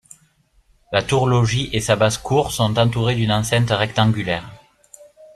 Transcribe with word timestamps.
La 0.91 1.03
tour-logis 1.03 1.69
et 1.73 1.79
sa 1.79 1.95
basse-cour 1.95 2.51
sont 2.51 2.75
entourées 2.79 3.13
d’une 3.13 3.31
enceinte 3.31 3.69
rectangulaire. 3.69 4.51